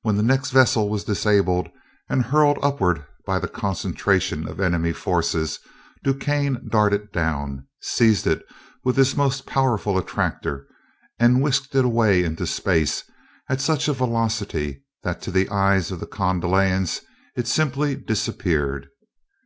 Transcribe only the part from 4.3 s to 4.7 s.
of